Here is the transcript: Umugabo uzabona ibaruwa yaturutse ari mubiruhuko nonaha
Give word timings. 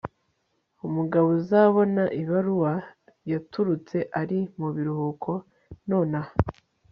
Umugabo 0.87 1.27
uzabona 1.39 2.03
ibaruwa 2.21 2.73
yaturutse 3.31 3.97
ari 4.21 4.39
mubiruhuko 4.59 5.31
nonaha 5.89 6.33